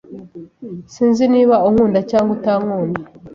Sinzi 0.93 1.23
niba 1.33 1.55
unkunda 1.67 1.99
cyangwa 2.09 2.31
utankunda. 2.37 3.01